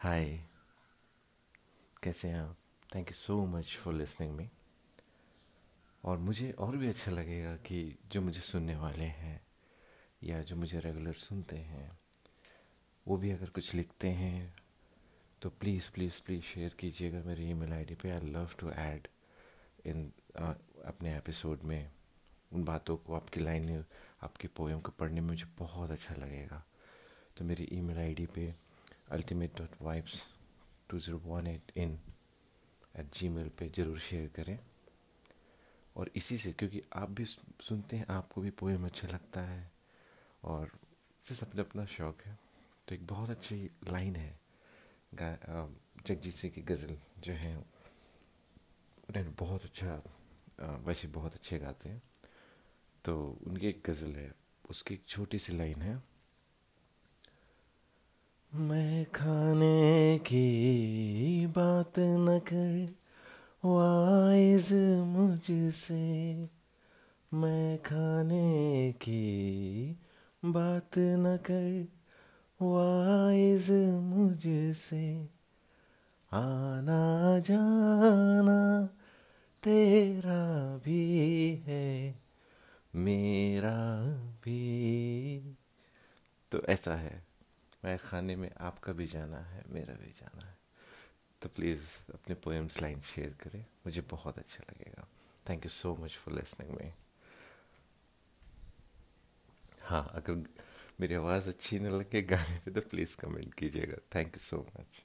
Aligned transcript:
हाय 0.00 0.26
कैसे 2.02 2.28
हैं 2.28 2.40
आप? 2.40 2.56
Thank 2.94 3.08
you 3.08 3.14
so 3.14 3.36
much 3.46 3.74
for 3.76 3.94
listening 3.94 4.32
me 4.32 4.48
और 6.04 6.18
मुझे 6.18 6.50
और 6.58 6.76
भी 6.76 6.88
अच्छा 6.88 7.10
लगेगा 7.10 7.54
कि 7.66 7.98
जो 8.12 8.20
मुझे 8.20 8.40
सुनने 8.40 8.76
वाले 8.76 9.04
हैं 9.04 9.40
या 10.24 10.40
जो 10.42 10.56
मुझे 10.56 10.80
रेगुलर 10.80 11.14
सुनते 11.14 11.56
हैं, 11.56 11.90
वो 13.06 13.16
भी 13.16 13.30
अगर 13.30 13.50
कुछ 13.50 13.74
लिखते 13.74 14.08
हैं 14.10 14.54
तो 15.42 15.50
प्लीज़ 15.50 15.90
प्लीज़ 15.94 16.22
प्लीज़ 16.26 16.42
शेयर 16.44 16.76
कीजिएगा 16.80 17.22
मेरी 17.26 17.50
ईमेल 17.50 17.72
आईडी 17.72 17.94
पे. 17.94 18.10
I 18.10 18.30
love 18.30 18.54
to 18.60 18.70
add 18.70 19.08
in 19.86 20.10
अपने 20.38 21.16
एपिसोड 21.16 21.64
में 21.64 21.90
उन 22.52 22.64
बातों 22.64 22.96
को, 22.96 23.14
आपकी 23.14 23.40
लाइन 23.40 23.84
आपकी 24.22 24.48
पोएम 24.48 24.80
को 24.80 24.92
पढ़ने 24.92 25.20
में 25.20 25.28
मुझे 25.28 25.46
बहुत 25.58 25.90
अच्छा 25.90 26.14
लगेगा. 26.14 26.64
तो 27.36 27.44
मेरी 27.44 27.68
ईमेल 27.72 27.98
आईडी 27.98 28.26
पे 28.26 28.46
ultimate 28.46 28.54
dot 28.54 28.67
vibes 29.10 30.24
two 30.90 30.98
zero 30.98 31.18
one 31.24 31.46
eight 31.46 31.72
in 31.76 31.98
eight 32.94 33.14
gmail 33.28 33.48
पर 33.50 33.70
ज़रूर 33.76 33.98
शेयर 34.00 34.28
करें। 34.36 34.58
और 35.96 36.10
इसी 36.16 36.38
से, 36.38 36.52
क्योंकि 36.52 36.82
आप 36.96 37.10
भी 37.10 37.24
सुनते 37.24 37.96
हैं, 37.96 38.06
आपको 38.10 38.40
भी 38.40 38.50
पोएम 38.52 38.84
अच्छा 38.86 39.08
लगता 39.08 39.40
है, 39.40 39.70
और 40.44 40.70
सिर्फ़ 41.22 41.44
अपना 41.44 41.62
अपना 41.62 41.84
शौक़ 41.86 42.22
है। 42.24 42.38
तो 42.88 42.94
एक 42.94 43.06
बहुत 43.06 43.30
अच्छी 43.30 43.70
लाइन 43.88 44.16
है 44.16 44.38
जगजीत 45.14 46.34
सिंह 46.34 46.52
की 46.54 46.60
गज़ल 46.62 46.96
जो 47.18 47.32
है 47.34 47.56
उन्हें 47.56 49.34
बहुत 49.34 49.64
अच्छा 49.64 50.02
वैसे 50.86 51.08
बहुत 51.08 51.34
अच्छे 51.34 51.58
गाते 51.58 51.88
हैं। 51.88 52.02
तो 53.04 53.38
उनकी 53.46 53.66
एक 53.68 53.82
गज़ल 53.86 54.14
है, 54.16 54.32
उसकी 54.64 54.94
एक 54.94 55.04
छोटी 55.08 55.38
सी 55.38 55.56
लाइन 55.56 55.82
है 55.82 55.96
कर 62.38 62.94
वाइज 63.64 64.68
मुझसे 65.06 66.48
मैं 67.34 67.78
खाने 67.78 68.92
की 68.92 69.96
बात 70.44 70.98
न 70.98 71.36
कर, 71.36 71.86
वाइज 72.62 73.70
मुझसे 74.02 75.28
आना 76.32 77.38
जाना 77.38 78.86
तेरा 79.62 80.76
भी 80.76 81.54
है, 81.66 82.20
मेरा 82.94 83.78
भी। 84.44 85.56
तो 86.52 86.58
ऐसा 86.68 86.94
है, 86.94 87.22
मैं 87.84 87.98
खाने 87.98 88.36
में 88.36 88.50
आपका 88.60 88.92
भी 88.92 89.06
जाना 89.06 89.38
है, 89.38 89.64
मेरा 89.68 89.94
भी 89.94 90.12
जाना 90.12 90.46
है। 90.46 90.57
तो 91.42 91.48
प्लीज़ 91.48 92.12
अपने 92.14 92.34
पोएम्स 92.34 92.80
लाइन 92.82 93.00
शेयर 93.00 93.34
करें। 93.40 93.64
मुझे 93.86 94.00
बहुत 94.10 94.38
अच्छा 94.38 94.64
लगेगा। 94.70 95.06
Thank 95.48 95.64
you 95.64 95.70
so 95.70 95.94
much 96.00 96.16
for 96.16 96.34
listening 96.34 96.70
में 96.76 96.92
हाँ 99.82 100.10
अगर 100.14 100.44
मेरी 101.00 101.14
आवाज़ 101.14 101.48
अच्छी 101.48 101.78
नहीं 101.78 101.98
लगे 101.98 102.22
गाने 102.22 102.58
पे 102.58 102.70
तो 102.70 102.80
प्लीज़ 102.80 103.16
कमेंट 103.16 103.54
कीजिएगा। 103.54 103.96
Thank 104.14 104.28
you 104.28 104.40
so 104.40 104.66
much 104.80 105.02